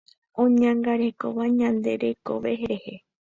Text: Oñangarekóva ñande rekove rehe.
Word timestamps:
Oñangarekóva 0.41 1.43
ñande 1.59 1.91
rekove 2.03 2.51
rehe. 2.69 2.95